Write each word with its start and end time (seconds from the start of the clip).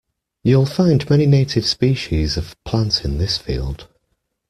You'll 0.43 0.65
find 0.65 1.07
many 1.11 1.27
native 1.27 1.63
species 1.67 2.35
of 2.35 2.55
plant 2.63 3.05
in 3.05 3.19
this 3.19 3.37
field 3.37 3.87